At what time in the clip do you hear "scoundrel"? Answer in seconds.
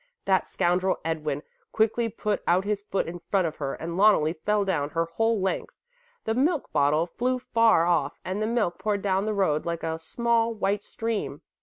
0.47-0.97